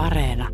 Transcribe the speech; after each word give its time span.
Areena. 0.00 0.48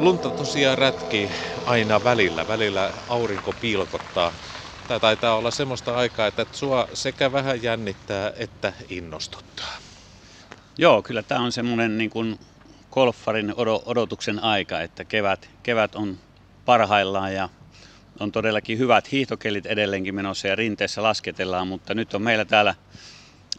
Lunta 0.00 0.30
tosiaan 0.30 0.78
rätkii 0.78 1.30
aina 1.66 2.04
välillä. 2.04 2.48
Välillä 2.48 2.92
aurinko 3.08 3.54
piilkottaa. 3.60 4.32
Tämä 4.88 5.00
taitaa 5.00 5.36
olla 5.36 5.50
semmoista 5.50 5.96
aikaa, 5.96 6.26
että 6.26 6.46
sua 6.52 6.88
sekä 6.94 7.32
vähän 7.32 7.62
jännittää 7.62 8.32
että 8.36 8.72
innostuttaa. 8.88 9.76
Joo, 10.78 11.02
kyllä 11.02 11.22
tämä 11.22 11.40
on 11.40 11.52
semmoinen 11.52 11.98
niin 11.98 12.10
kuin 12.10 12.38
golfarin 12.90 13.54
odotuksen 13.86 14.44
aika, 14.44 14.80
että 14.80 15.04
kevät, 15.04 15.50
kevät 15.62 15.94
on 15.94 16.18
parhaillaan 16.64 17.34
ja 17.34 17.48
on 18.20 18.32
todellakin 18.32 18.78
hyvät 18.78 19.12
hiihtokelit 19.12 19.66
edelleenkin 19.66 20.14
menossa 20.14 20.48
ja 20.48 20.56
rinteessä 20.56 21.02
lasketellaan, 21.02 21.68
mutta 21.68 21.94
nyt 21.94 22.14
on 22.14 22.22
meillä 22.22 22.44
täällä 22.44 22.74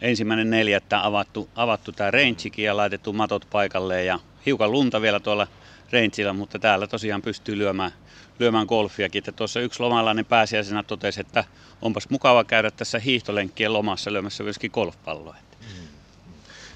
ensimmäinen 0.01 0.49
neljättä 0.49 1.05
avattu, 1.05 1.49
avattu 1.55 1.91
tämä 1.91 2.11
rangekin 2.11 2.65
ja 2.65 2.77
laitettu 2.77 3.13
matot 3.13 3.47
paikalleen 3.51 4.05
ja 4.05 4.19
hiukan 4.45 4.71
lunta 4.71 5.01
vielä 5.01 5.19
tuolla 5.19 5.47
rangeilla, 5.91 6.33
mutta 6.33 6.59
täällä 6.59 6.87
tosiaan 6.87 7.21
pystyy 7.21 7.57
lyömään, 7.57 7.91
lyömään 8.39 8.65
golfiakin. 8.65 9.19
Että 9.19 9.31
tuossa 9.31 9.59
yksi 9.59 9.79
lomalainen 9.79 10.25
pääsiäisenä 10.25 10.83
totesi, 10.83 11.21
että 11.21 11.43
onpas 11.81 12.09
mukava 12.09 12.43
käydä 12.43 12.71
tässä 12.71 12.99
hiihtolenkkien 12.99 13.73
lomassa 13.73 14.13
lyömässä 14.13 14.43
myöskin 14.43 14.71
golfpalloa. 14.73 15.35
Mm. 15.61 15.87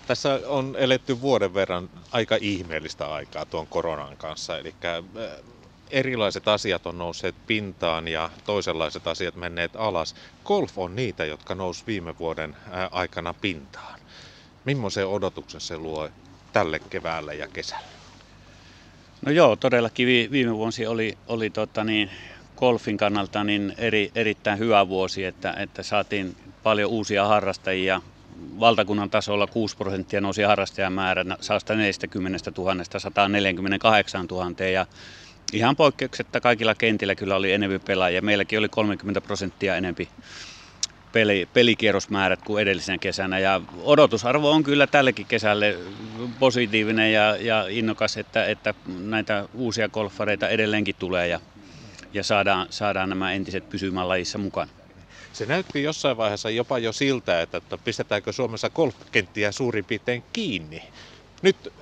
Tässä 0.07 0.39
on 0.47 0.75
eletty 0.79 1.21
vuoden 1.21 1.53
verran 1.53 1.89
aika 2.11 2.37
ihmeellistä 2.41 3.13
aikaa 3.13 3.45
tuon 3.45 3.67
koronan 3.67 4.17
kanssa, 4.17 4.57
eli 4.57 4.75
erilaiset 5.91 6.47
asiat 6.47 6.85
on 6.87 6.97
nousseet 6.97 7.35
pintaan 7.47 8.07
ja 8.07 8.29
toisenlaiset 8.45 9.07
asiat 9.07 9.35
menneet 9.35 9.75
alas. 9.75 10.15
Golf 10.45 10.77
on 10.77 10.95
niitä, 10.95 11.25
jotka 11.25 11.55
nousi 11.55 11.83
viime 11.87 12.17
vuoden 12.19 12.55
aikana 12.91 13.33
pintaan. 13.33 13.99
Millaisen 14.65 15.07
odotuksen 15.07 15.61
se 15.61 15.77
luo 15.77 16.09
tälle 16.53 16.79
keväälle 16.79 17.35
ja 17.35 17.47
kesälle? 17.47 17.83
No 19.25 19.31
joo, 19.31 19.55
todellakin 19.55 20.07
viime 20.31 20.53
vuosi 20.53 20.87
oli, 20.87 21.17
oli 21.27 21.49
tota 21.49 21.83
niin, 21.83 22.09
golfin 22.57 22.97
kannalta 22.97 23.43
niin 23.43 23.73
eri, 23.77 24.11
erittäin 24.15 24.59
hyvä 24.59 24.87
vuosi, 24.87 25.25
että, 25.25 25.53
että 25.57 25.83
saatiin 25.83 26.35
paljon 26.63 26.89
uusia 26.89 27.27
harrastajia. 27.27 28.01
Valtakunnan 28.59 29.09
tasolla 29.09 29.47
6 29.47 29.77
prosenttia 29.77 30.21
nousi 30.21 30.41
harrastajamäärä 30.41 31.25
140 31.41 32.51
000 32.57 32.75
148 32.97 34.25
000 34.25 34.65
ja 34.65 34.85
ihan 35.53 35.75
poikkeuksetta 35.75 36.41
kaikilla 36.41 36.75
kentillä 36.75 37.15
kyllä 37.15 37.35
oli 37.35 37.51
enemmän 37.51 37.81
pelaajia. 37.87 38.21
Meilläkin 38.21 38.59
oli 38.59 38.69
30 38.69 39.21
prosenttia 39.21 39.75
enempi 39.75 40.09
peli, 41.13 41.47
pelikierrosmäärät 41.53 42.41
kuin 42.41 42.61
edellisenä 42.61 42.97
kesänä. 42.97 43.39
Ja 43.39 43.61
odotusarvo 43.83 44.51
on 44.51 44.63
kyllä 44.63 44.87
tällekin 44.87 45.25
kesälle 45.25 45.77
positiivinen 46.39 47.13
ja, 47.13 47.37
ja 47.39 47.65
innokas, 47.69 48.17
että, 48.17 48.45
että 48.45 48.73
näitä 48.99 49.45
uusia 49.53 49.89
golfareita 49.89 50.49
edelleenkin 50.49 50.95
tulee 50.99 51.27
ja, 51.27 51.39
ja 52.13 52.23
saadaan, 52.23 52.67
saadaan 52.69 53.09
nämä 53.09 53.33
entiset 53.33 53.69
pysymään 53.69 54.09
lajissa 54.09 54.37
mukaan. 54.37 54.69
Se 55.33 55.45
näytti 55.45 55.83
jossain 55.83 56.17
vaiheessa 56.17 56.49
jopa 56.49 56.79
jo 56.79 56.93
siltä, 56.93 57.41
että, 57.41 57.57
että 57.57 57.77
pistetäänkö 57.77 58.31
Suomessa 58.31 58.69
golfkenttiä 58.69 59.51
suurin 59.51 59.85
piirtein 59.85 60.23
kiinni. 60.33 60.83
Nyt 61.43 61.73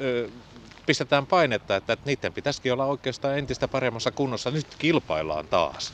pistetään 0.86 1.26
painetta, 1.26 1.76
että, 1.76 1.98
niiden 2.06 2.34
pitäisikin 2.34 2.73
olla 2.73 2.86
oikeastaan 2.86 3.38
entistä 3.38 3.68
paremmassa 3.68 4.12
kunnossa. 4.12 4.52
Nyt 4.52 4.68
kilpaillaan 4.78 5.48
taas. 5.48 5.94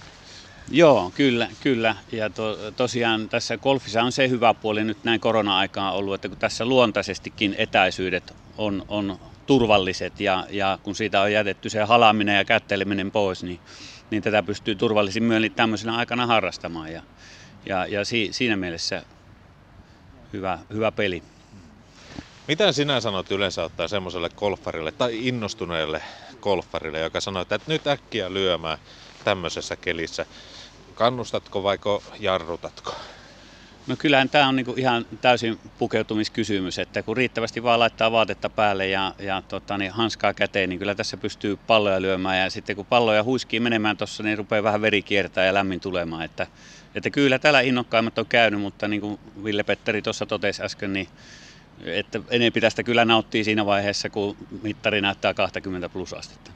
Joo, 0.72 1.12
kyllä, 1.16 1.48
kyllä. 1.62 1.96
Ja 2.12 2.30
to, 2.30 2.72
tosiaan 2.72 3.30
tässä 3.30 3.58
golfissa 3.58 4.04
on 4.04 4.12
se 4.12 4.30
hyvä 4.30 4.54
puoli 4.54 4.84
nyt 4.84 5.04
näin 5.04 5.20
korona-aikaan 5.20 5.94
ollut, 5.94 6.14
että 6.16 6.30
kun 6.30 6.38
tässä 6.38 6.66
luontaisestikin 6.66 7.56
etäisyydet 7.58 8.34
on, 8.58 8.86
on 8.88 9.20
turvalliset 9.46 10.20
ja, 10.20 10.48
ja 10.50 10.80
kun 10.84 10.96
siitä 10.96 11.22
on 11.22 11.32
jätetty 11.32 11.70
se 11.70 11.84
halaaminen 11.84 12.38
ja 12.38 12.46
kätteleminen 12.46 13.12
pois, 13.12 13.44
niin, 13.44 13.60
niin 14.12 14.24
tätä 14.24 14.44
pystyy 14.44 14.76
turvallisin 14.76 15.24
myönnin 15.24 15.54
tämmöisenä 15.54 15.96
aikana 15.96 16.28
harrastamaan. 16.28 16.92
Ja, 16.92 17.02
ja, 17.66 17.86
ja 17.86 18.06
si, 18.06 18.28
siinä 18.32 18.56
mielessä 18.56 19.04
hyvä, 20.34 20.60
hyvä 20.74 20.92
peli. 20.92 21.24
Mitä 22.48 22.72
sinä 22.72 23.00
sanot 23.00 23.32
yleensä 23.32 23.64
ottaa 23.64 23.88
semmoiselle 23.88 24.30
golfarille 24.30 24.92
tai 24.92 25.28
innostuneelle 25.28 26.02
golfarille, 26.42 27.00
joka 27.00 27.22
sanoo, 27.22 27.42
että 27.42 27.60
nyt 27.68 27.88
äkkiä 27.88 28.34
lyömään 28.34 28.78
tämmöisessä 29.24 29.76
kelissä? 29.76 30.26
Kannustatko 30.94 31.64
vaiko 31.64 32.04
jarrutatko? 32.20 32.96
No 33.88 33.96
kyllähän 33.96 34.30
tämä 34.30 34.48
on 34.48 34.56
niinku 34.56 34.74
ihan 34.78 35.06
täysin 35.22 35.60
pukeutumiskysymys, 35.80 36.80
että 36.80 37.04
kun 37.04 37.18
riittävästi 37.18 37.64
vaan 37.64 37.80
laittaa 37.80 38.12
vaatetta 38.12 38.50
päälle 38.50 38.88
ja, 38.88 39.14
ja 39.20 39.44
tota, 39.48 39.78
niin 39.78 39.92
hanskaa 39.92 40.34
käteen, 40.34 40.70
niin 40.70 40.80
kyllä 40.80 40.96
tässä 40.96 41.18
pystyy 41.18 41.58
palloja 41.68 42.02
lyömään 42.02 42.40
ja 42.40 42.50
sitten 42.50 42.76
kun 42.76 42.86
palloja 42.86 43.24
huiskii 43.24 43.60
menemään 43.60 43.98
tuossa, 43.98 44.24
niin 44.24 44.38
rupeaa 44.38 44.64
vähän 44.64 44.82
veri 44.82 45.02
kiertää 45.02 45.46
ja 45.46 45.54
lämmin 45.54 45.80
tulemaan. 45.80 46.26
Että, 46.26 46.48
että 46.96 47.10
kyllä 47.10 47.40
täällä 47.40 47.62
innokkaimmat 47.62 48.18
on 48.18 48.26
käynyt, 48.26 48.62
mutta 48.62 48.88
niin 48.88 49.02
kuin 49.02 49.20
Ville 49.44 49.64
Petteri 49.64 50.02
tuossa 50.02 50.26
totesi 50.26 50.64
äsken, 50.64 50.94
niin 50.94 51.08
että 51.86 52.20
enempi 52.30 52.62
tästä 52.62 52.84
kyllä 52.84 53.06
nauttii 53.06 53.44
siinä 53.44 53.66
vaiheessa, 53.66 54.10
kun 54.10 54.38
mittari 54.62 55.02
näyttää 55.02 55.34
20 55.34 55.90
plus 55.90 56.14
astetta. 56.14 56.52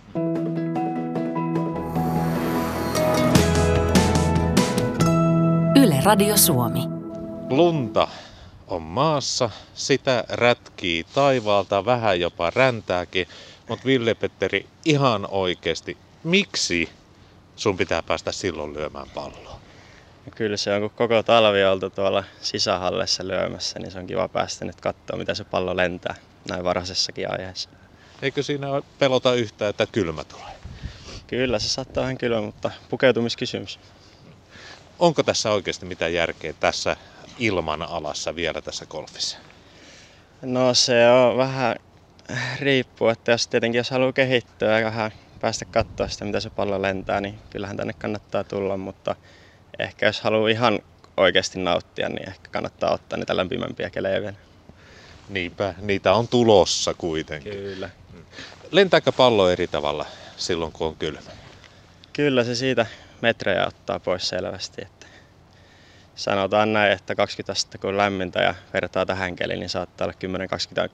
Yle 5.76 6.02
Radio 6.04 6.38
Suomi. 6.38 6.80
Lunta 7.50 8.08
on 8.68 8.82
maassa, 8.82 9.50
sitä 9.74 10.24
rätkii 10.30 11.04
taivaalta, 11.04 11.86
vähän 11.86 12.20
jopa 12.20 12.50
räntääkin. 12.50 13.28
Mutta 13.70 13.86
Ville-Petteri, 13.86 14.66
ihan 14.86 15.28
oikeasti, 15.32 15.98
miksi 16.24 16.90
sun 17.56 17.78
pitää 17.78 18.04
päästä 18.04 18.32
silloin 18.32 18.74
lyömään 18.74 19.10
palloa? 19.10 19.60
Ja 20.26 20.32
kyllä 20.32 20.58
se 20.58 20.74
on, 20.74 20.82
kun 20.82 20.90
koko 20.90 21.24
talvi 21.24 21.64
oltu 21.64 21.90
tuolla 21.90 22.24
sisähallessa 22.42 23.28
lyömässä, 23.28 23.80
niin 23.80 23.92
se 23.92 24.00
on 24.00 24.08
kiva 24.08 24.28
päästä 24.28 24.66
nyt 24.66 24.82
katsoa, 24.82 25.18
mitä 25.18 25.34
se 25.34 25.44
pallo 25.44 25.78
lentää 25.78 26.16
näin 26.50 26.64
varhaisessakin 26.64 27.32
aiheessa. 27.32 27.70
Eikö 28.22 28.44
siinä 28.44 28.68
pelota 29.00 29.34
yhtään, 29.34 29.70
että 29.70 29.86
kylmä 29.92 30.24
tulee? 30.24 30.54
Kyllä 31.28 31.60
se 31.60 31.70
saattaa 31.70 32.02
vähän 32.02 32.18
kylmä, 32.18 32.42
mutta 32.42 32.72
pukeutumiskysymys. 32.90 33.80
Onko 35.00 35.24
tässä 35.24 35.52
oikeasti 35.52 35.86
mitään 35.86 36.14
järkeä 36.14 36.54
tässä 36.60 36.98
ilman 37.40 37.82
alassa 37.82 38.36
vielä 38.36 38.62
tässä 38.62 38.86
golfissa? 38.86 39.38
No 40.42 40.74
se 40.74 41.10
on 41.10 41.38
vähän 41.38 41.76
riippuu, 42.60 43.08
että 43.08 43.32
jos 43.32 43.48
tietenkin 43.48 43.80
jos 43.80 43.92
haluaa 43.92 44.14
kehittyä 44.14 44.80
ja 44.80 44.86
vähän 44.86 45.12
päästä 45.42 45.66
katsoa 45.66 46.08
sitä, 46.08 46.26
mitä 46.26 46.40
se 46.40 46.50
pallo 46.50 46.82
lentää, 46.82 47.22
niin 47.22 47.40
kyllähän 47.50 47.78
tänne 47.78 47.94
kannattaa 47.94 48.44
tulla, 48.44 48.78
mutta 48.78 49.16
ehkä 49.82 50.06
jos 50.06 50.22
haluaa 50.22 50.50
ihan 50.50 50.80
oikeasti 51.18 51.60
nauttia, 51.60 52.10
niin 52.10 52.30
ehkä 52.30 52.50
kannattaa 52.52 52.94
ottaa 52.94 53.20
niitä 53.20 53.38
lämpimämpiä 53.38 53.90
kelejä 53.90 54.22
vielä. 54.22 54.38
Niinpä, 55.30 55.74
niitä 55.82 56.14
on 56.14 56.28
tulossa 56.28 56.94
kuitenkin. 56.94 57.54
Kyllä. 57.54 57.90
Lentääkö 58.72 59.12
pallo 59.12 59.50
eri 59.50 59.68
tavalla 59.68 60.06
silloin, 60.38 60.72
kun 60.72 60.88
on 60.88 60.96
kylmä? 60.96 61.32
Kyllä 62.14 62.44
se 62.44 62.56
siitä 62.56 62.86
metrejä 63.22 63.68
ottaa 63.68 64.00
pois 64.00 64.30
selvästi. 64.30 64.82
Että 64.82 65.08
sanotaan 66.16 66.74
näin, 66.74 66.92
että 66.92 67.16
20 67.16 67.52
astetta 67.52 67.78
kun 67.78 67.98
lämmintä 67.98 68.40
ja 68.40 68.56
vertaa 68.74 69.06
tähän 69.06 69.36
keliin, 69.36 69.60
niin 69.60 69.70
saattaa 69.70 70.06
olla 70.06 70.16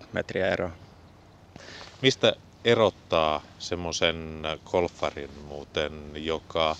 10-20 0.03 0.05
metriä 0.13 0.47
eroa. 0.47 0.71
Mistä 2.01 2.33
erottaa 2.65 3.41
semmoisen 3.59 4.43
golfarin 4.65 5.31
muuten, 5.47 6.11
joka 6.13 6.75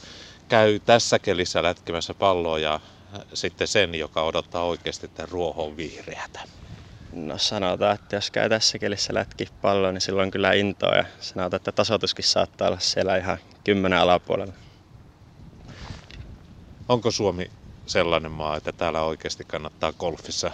käy 0.47 0.79
tässä 0.79 1.19
kelissä 1.19 1.63
lätkimässä 1.63 2.13
palloa 2.13 2.59
ja 2.59 2.79
sitten 3.33 3.67
sen, 3.67 3.95
joka 3.95 4.23
odottaa 4.23 4.63
oikeasti, 4.63 5.05
että 5.05 5.27
ruoho 5.31 5.77
vihreätä? 5.77 6.39
No 7.13 7.37
sanotaan, 7.37 7.95
että 7.95 8.15
jos 8.15 8.31
käy 8.31 8.49
tässä 8.49 8.79
kelissä 8.79 9.13
lätki 9.13 9.47
palloa, 9.61 9.91
niin 9.91 10.01
silloin 10.01 10.31
kyllä 10.31 10.53
intoa 10.53 10.95
ja 10.95 11.05
sanotaan, 11.19 11.57
että 11.57 11.71
tasoituskin 11.71 12.25
saattaa 12.25 12.67
olla 12.67 12.79
siellä 12.79 13.17
ihan 13.17 13.37
kymmenen 13.63 13.99
alapuolella. 13.99 14.53
Onko 16.89 17.11
Suomi 17.11 17.51
sellainen 17.85 18.31
maa, 18.31 18.57
että 18.57 18.71
täällä 18.71 19.01
oikeasti 19.01 19.43
kannattaa 19.45 19.93
golfissa 19.93 20.51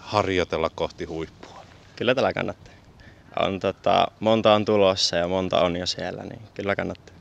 harjoitella 0.00 0.70
kohti 0.70 1.04
huippua? 1.04 1.64
Kyllä 1.96 2.14
täällä 2.14 2.32
kannattaa. 2.32 2.74
On, 3.40 3.60
tota, 3.60 4.06
monta 4.20 4.54
on 4.54 4.64
tulossa 4.64 5.16
ja 5.16 5.28
monta 5.28 5.60
on 5.60 5.76
jo 5.76 5.86
siellä, 5.86 6.22
niin 6.22 6.42
kyllä 6.54 6.76
kannattaa. 6.76 7.14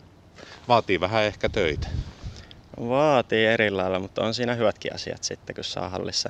Vaatii 0.67 0.99
vähän 0.99 1.23
ehkä 1.23 1.49
töitä. 1.49 1.87
Vaatii 2.89 3.45
eri 3.45 3.71
lailla, 3.71 3.99
mutta 3.99 4.23
on 4.23 4.33
siinä 4.33 4.55
hyvätkin 4.55 4.95
asiat 4.95 5.23
sitten, 5.23 5.55
kun 5.55 5.63
saa 5.63 5.89
hallissa, 5.89 6.29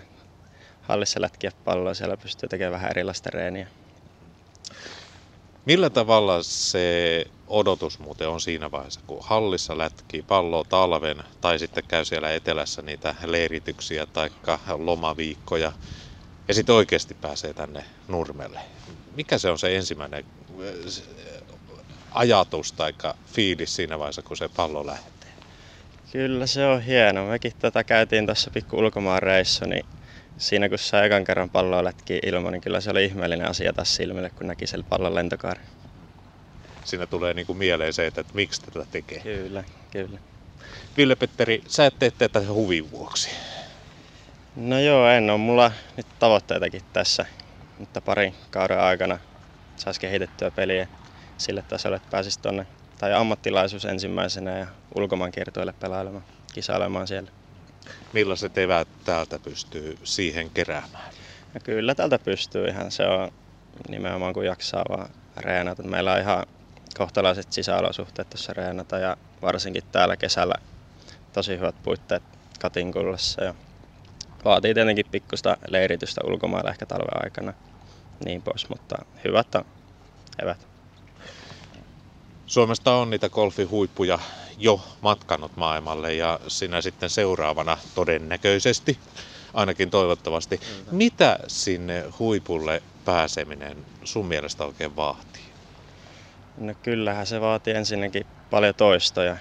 hallissa 0.82 1.22
lätkiä 1.22 1.52
palloa. 1.64 1.94
Siellä 1.94 2.18
pystyy 2.18 2.50
tekemään 2.50 2.74
vähän 2.74 2.92
erilaista 2.92 3.30
reeniä. 3.34 3.68
Millä 5.66 5.90
tavalla 5.90 6.44
se 6.44 7.26
odotus 7.48 8.00
muuten 8.00 8.30
on 8.30 8.42
siinä 8.42 8.72
vaiheessa, 8.72 9.02
kun 9.08 9.20
hallissa 9.22 9.78
lätkii 9.78 10.22
palloa 10.22 10.64
talven 10.70 11.24
tai 11.42 11.60
sitten 11.60 11.84
käy 11.88 12.06
siellä 12.06 12.34
etelässä 12.34 12.82
niitä 12.82 13.16
leirityksiä 13.26 14.06
tai 14.06 14.30
lomaviikkoja 14.78 15.72
ja 16.48 16.54
sitten 16.54 16.76
oikeasti 16.76 17.14
pääsee 17.14 17.54
tänne 17.54 17.86
nurmelle. 18.08 18.60
Mikä 19.16 19.38
se 19.38 19.50
on 19.50 19.60
se 19.60 19.76
ensimmäinen 19.76 20.26
äh, 20.50 21.62
ajatus 22.12 22.74
tai 22.74 22.94
fiilis 23.26 23.76
siinä 23.76 24.00
vaiheessa, 24.00 24.22
kun 24.22 24.38
se 24.38 24.50
pallo 24.50 24.86
lähtee? 24.86 25.21
Kyllä 26.12 26.48
se 26.48 26.66
on 26.66 26.82
hieno. 26.82 27.26
Mekin 27.26 27.52
tätä 27.60 27.84
käytiin 27.84 28.26
tuossa 28.26 28.52
pikku 28.52 28.78
ulkomaan 28.78 29.24
reissu, 29.24 29.66
niin 29.66 29.86
siinä 30.38 30.70
kun 30.70 30.78
sai 30.78 31.06
ekan 31.06 31.24
kerran 31.24 31.50
palloa 31.50 31.84
lätkiä 31.84 32.20
ilman, 32.24 32.54
niin 32.54 32.62
kyllä 32.62 32.82
se 32.82 32.90
oli 32.90 33.06
ihmeellinen 33.06 33.48
asia 33.48 33.74
taas 33.74 33.96
silmille, 33.96 34.30
kun 34.30 34.48
näki 34.48 34.68
sen 34.68 34.84
pallon 34.84 35.16
lentokaari. 35.16 35.62
Siinä 36.84 37.08
tulee 37.08 37.34
niin 37.34 37.46
kuin 37.46 37.58
mieleen 37.58 37.94
se, 37.94 38.08
että, 38.08 38.22
että 38.22 38.34
miksi 38.36 38.62
tätä 38.62 38.86
tekee. 38.92 39.20
Kyllä, 39.20 39.64
kyllä. 39.92 40.20
Ville-Petteri, 40.98 41.62
sä 41.68 41.86
et 41.86 42.00
tee 42.00 42.12
tätä 42.12 42.42
huvin 42.48 42.92
vuoksi. 42.92 43.30
No 44.56 44.80
joo, 44.80 45.08
en 45.08 45.30
ole. 45.30 45.38
Mulla 45.38 45.72
nyt 45.98 46.08
tavoitteitakin 46.20 46.82
tässä, 46.94 47.26
mutta 47.80 48.02
parin 48.02 48.36
kauden 48.50 48.80
aikana 48.80 49.20
saisi 49.76 50.00
kehitettyä 50.00 50.52
peliä 50.52 50.88
sille 51.38 51.64
tasolle, 51.68 51.96
että 51.96 52.12
pääsisi 52.12 52.42
tuonne 52.42 52.68
tai 53.02 53.14
ammattilaisuus 53.14 53.86
ensimmäisenä 53.86 54.58
ja 54.58 54.68
ulkomaankiertoille 54.96 55.74
pelailemaan, 55.74 56.24
kisailemaan 56.54 57.08
siellä. 57.08 57.32
Millaiset 58.14 58.58
evät 58.58 58.88
täältä 59.06 59.40
pystyy 59.40 59.98
siihen 60.04 60.50
keräämään? 60.50 61.14
Ja 61.54 61.60
kyllä 61.60 61.96
täältä 61.96 62.20
pystyy 62.20 62.68
ihan, 62.68 62.92
se 62.92 63.08
on 63.08 63.32
nimenomaan 63.90 64.34
kun 64.34 64.46
jaksaa 64.46 64.86
vaan 64.90 65.10
reenata. 65.38 65.84
Meillä 65.84 66.14
on 66.14 66.20
ihan 66.20 66.46
kohtalaiset 66.98 67.52
sisäolosuhteet 67.54 68.30
tuossa 68.30 68.54
reenata 68.54 68.98
ja 68.98 69.18
varsinkin 69.42 69.84
täällä 69.92 70.18
kesällä 70.18 70.56
tosi 71.34 71.58
hyvät 71.58 71.76
puitteet 71.84 72.24
Katinkullassa 72.60 73.44
ja 73.44 73.56
vaatii 74.46 74.74
tietenkin 74.74 75.06
pikkusta 75.12 75.58
leiritystä 75.68 76.22
ulkomailla 76.28 76.70
ehkä 76.72 76.86
talven 76.86 77.24
aikana 77.24 77.54
niin 78.26 78.42
pois, 78.42 78.70
mutta 78.70 78.96
hyvät 79.24 79.56
on 79.56 79.66
evät. 80.42 80.71
Suomesta 82.52 82.94
on 82.96 83.10
niitä 83.10 83.30
golfin 83.30 83.70
huippuja 83.70 84.20
jo 84.58 84.82
matkannut 85.02 85.56
maailmalle 85.56 86.14
ja 86.14 86.40
sinä 86.48 86.82
sitten 86.82 87.10
seuraavana 87.10 87.78
todennäköisesti, 87.96 89.00
ainakin 89.54 89.90
toivottavasti. 89.90 90.60
Mitä 90.92 91.40
sinne 91.48 92.04
huipulle 92.20 92.84
pääseminen 93.06 93.86
sun 94.04 94.26
mielestä 94.26 94.66
oikein 94.66 94.96
vaatii? 94.96 95.42
No 96.58 96.74
kyllähän 96.84 97.28
se 97.28 97.42
vaatii 97.42 97.74
ensinnäkin 97.74 98.26
paljon 98.50 98.76
toistoja, 98.76 99.38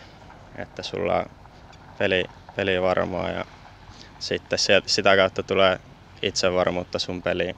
että 0.59 0.83
sulla 0.83 1.15
on 1.17 1.27
peli, 1.99 2.25
peli 2.57 2.83
varmaa 2.83 3.31
ja 3.31 3.45
sitten 4.19 4.59
sitä 4.87 5.17
kautta 5.17 5.43
tulee 5.43 5.79
itsevarmuutta 6.23 6.99
sun 6.99 7.23
peliin. 7.23 7.57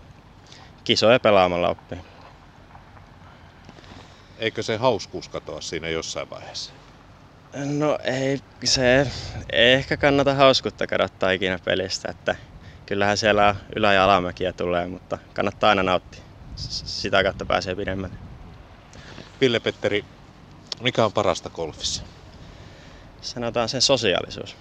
Kisoja 0.84 1.20
pelaamalla 1.20 1.69
oppii. 1.69 2.12
Eikö 4.38 4.62
se 4.62 4.76
hauskuus 4.76 5.29
katoa 5.29 5.61
siinä 5.61 5.88
jossain 5.88 6.31
vaiheessa? 6.31 6.73
No 7.55 7.99
ei, 8.05 8.38
se 8.64 9.06
ei 9.52 9.73
ehkä 9.73 9.96
kannata 9.96 10.34
hauskuutta 10.34 10.87
kadottaa 10.87 11.31
ikinä 11.31 11.58
pelistä, 11.64 12.11
että 12.11 12.37
kyllähän 12.87 13.17
siellä 13.19 13.56
ylä- 13.76 13.93
ja 13.93 14.05
alamäkiä 14.05 14.52
tulee, 14.52 14.87
mutta 14.87 15.19
kannattaa 15.34 15.69
aina 15.70 15.82
nauttia. 15.82 16.23
Sitä 16.56 17.23
kautta 17.23 17.46
pääsee 17.46 17.75
pidemmälle. 17.75 18.17
Ville-Petteri, 19.40 20.05
mikä 20.81 21.05
on 21.05 21.12
parasta 21.12 21.50
golfissa? 21.50 22.02
Sanotaan 23.20 23.69
sen 23.69 23.82
sosiaalisuus. 23.82 24.56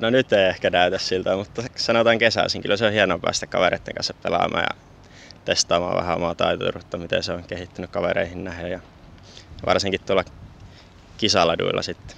No 0.00 0.10
nyt 0.10 0.32
ei 0.32 0.48
ehkä 0.48 0.70
näytä 0.70 0.98
siltä, 0.98 1.36
mutta 1.36 1.62
sanotaan 1.76 2.18
kesäisin. 2.18 2.62
Kyllä 2.62 2.76
se 2.76 2.86
on 2.86 2.92
hienoa 2.92 3.18
päästä 3.18 3.46
kavereiden 3.46 3.94
kanssa 3.94 4.14
pelaamaan 4.22 4.64
ja 4.70 4.76
testaamaan 5.44 5.96
vähän 5.96 6.16
omaa 6.16 6.34
taituruutta, 6.34 6.98
miten 6.98 7.22
se 7.22 7.32
on 7.32 7.44
kehittynyt 7.46 7.90
kavereihin 7.90 8.44
nähden 8.44 8.70
ja 8.70 8.80
varsinkin 9.66 10.00
tuolla 10.06 10.24
kisaladuilla 11.18 11.82
sitten. 11.82 12.16